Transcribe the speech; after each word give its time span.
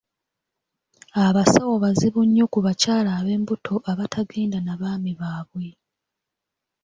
Abasawo 1.25 1.73
bazibu 1.83 2.21
nnyo 2.25 2.45
ku 2.53 2.59
bakyala 2.65 3.09
ab'embuto 3.19 3.75
abatagenda 3.91 4.57
na 4.61 4.73
baami 4.79 5.11
baabwe. 5.19 5.67